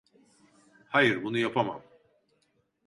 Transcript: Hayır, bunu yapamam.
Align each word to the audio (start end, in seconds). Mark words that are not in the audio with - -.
Hayır, 0.89 1.23
bunu 1.23 1.37
yapamam. 1.37 1.83